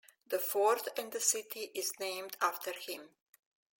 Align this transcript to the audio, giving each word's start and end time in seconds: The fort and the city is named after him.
The 0.25 0.39
fort 0.39 0.87
and 0.97 1.11
the 1.11 1.19
city 1.19 1.69
is 1.75 1.99
named 1.99 2.35
after 2.41 2.71
him. 2.71 3.11